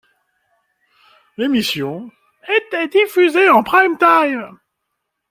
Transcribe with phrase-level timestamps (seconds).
[1.37, 2.09] L'émission
[2.47, 4.57] était diffusée en prime-time.